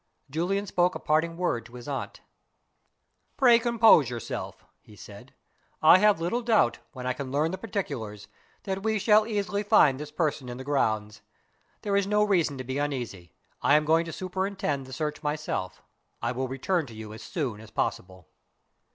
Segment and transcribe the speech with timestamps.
[0.31, 2.21] Julian spoke a parting word to his aunt.
[3.37, 5.35] "Pray compose yourself," he said
[5.79, 8.27] "I have little doubt, when I can learn the particulars,
[8.63, 11.21] that we shall easily find this person in the grounds.
[11.83, 13.35] There is no reason to be uneasy.
[13.61, 15.83] I am going to superintend the search myself.
[16.19, 18.27] I will return to you as soon as possible."